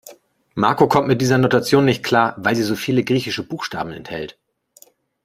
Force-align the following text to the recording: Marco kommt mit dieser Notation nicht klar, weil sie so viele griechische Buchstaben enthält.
Marco 0.55 0.87
kommt 0.87 1.07
mit 1.07 1.21
dieser 1.21 1.37
Notation 1.37 1.85
nicht 1.85 2.01
klar, 2.03 2.33
weil 2.39 2.55
sie 2.55 2.63
so 2.63 2.75
viele 2.75 3.03
griechische 3.03 3.47
Buchstaben 3.47 3.91
enthält. 3.91 4.35